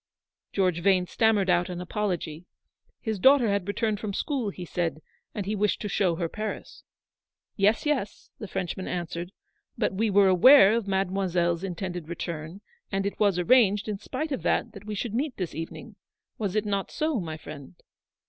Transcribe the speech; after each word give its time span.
George 0.51 0.81
Vane 0.81 1.05
stammered 1.05 1.47
out 1.47 1.69
an 1.69 1.79
apology. 1.79 2.47
His 3.01 3.19
daughter 3.19 3.49
had 3.49 3.67
returned 3.67 3.99
from 3.99 4.15
school, 4.15 4.49
he 4.49 4.65
said, 4.65 5.03
and 5.35 5.45
he 5.45 5.55
wished 5.55 5.79
to 5.83 5.87
show 5.87 6.15
her 6.15 6.27
Paris. 6.27 6.81
"Yes, 7.55 7.85
yes," 7.85 8.31
the 8.39 8.47
Frenchman 8.47 8.87
answered; 8.87 9.31
"but 9.77 9.93
we 9.93 10.09
were 10.09 10.27
aware 10.27 10.73
of 10.73 10.87
Mademoiselle's 10.87 11.63
intended 11.63 12.07
return, 12.09 12.61
and 12.91 13.05
it 13.05 13.19
was 13.19 13.37
arranged 13.37 13.87
in 13.87 13.99
spite 13.99 14.31
of 14.31 14.41
that 14.41 14.71
that 14.71 14.85
we 14.87 14.95
should 14.95 15.13
meet 15.13 15.37
this 15.37 15.53
evening: 15.53 15.95
was 16.39 16.55
it 16.55 16.65
not 16.65 16.89
so, 16.89 17.19
my 17.19 17.37
friend?" 17.37 17.75